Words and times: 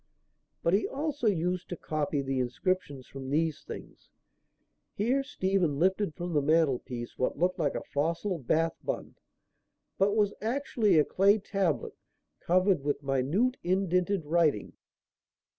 But 0.63 0.73
he 0.73 0.87
also 0.87 1.27
used 1.27 1.69
to 1.69 1.77
copy 1.77 2.23
the 2.23 2.39
inscriptions 2.39 3.05
from 3.05 3.29
these 3.29 3.61
things." 3.63 4.09
Here 4.95 5.21
Stephen 5.21 5.77
lifted 5.77 6.15
from 6.15 6.33
the 6.33 6.41
mantelpiece 6.41 7.19
what 7.19 7.37
looked 7.37 7.59
like 7.59 7.75
a 7.75 7.83
fossil 7.83 8.39
Bath 8.39 8.73
bun, 8.83 9.13
but 9.99 10.15
was 10.15 10.33
actually 10.41 10.97
a 10.97 11.05
clay 11.05 11.37
tablet 11.37 11.93
covered 12.39 12.81
with 12.83 13.03
minute 13.03 13.57
indented 13.61 14.25
writing. 14.25 14.73